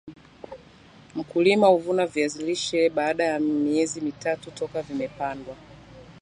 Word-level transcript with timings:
mkulima 1.15 1.67
huvuna 1.67 2.07
viazi 2.07 2.43
lishe 2.45 2.89
baada 2.89 3.23
ya 3.23 3.39
miezi 3.39 4.01
mitatu 4.01 4.51
toka 4.51 4.81
vimepandwa 4.81 5.55